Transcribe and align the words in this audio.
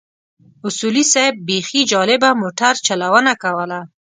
اصولي 0.67 1.03
صیب 1.13 1.33
بيخي 1.47 1.81
جالبه 1.91 2.29
موټر 2.41 2.73
چلونه 2.87 3.31
کوله. 3.43 3.79